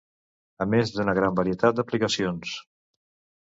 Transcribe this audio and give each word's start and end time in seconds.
A 0.65 0.67
més 0.75 0.93
d'una 0.95 1.15
gran 1.21 1.37
varietat 1.41 1.77
d'aplicacions. 1.81 2.59